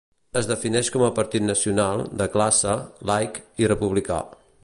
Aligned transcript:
Es 0.39 0.47
defineix 0.51 0.87
com 0.95 1.03
a 1.07 1.09
partit 1.19 1.45
nacional, 1.49 2.01
de 2.23 2.29
classe, 2.37 2.73
laic 3.13 3.39
i 3.65 3.71
republicà. 3.75 4.19